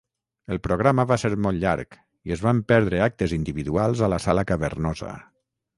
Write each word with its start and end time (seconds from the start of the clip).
El 0.53 0.59
programa 0.67 1.05
va 1.11 1.17
ser 1.23 1.31
molt 1.47 1.61
llarg 1.65 1.95
i 2.31 2.35
es 2.39 2.43
van 2.47 2.63
perdre 2.75 3.05
actes 3.11 3.37
individuals 3.41 4.05
a 4.09 4.13
la 4.17 4.23
sala 4.27 4.51
cavernosa. 4.53 5.15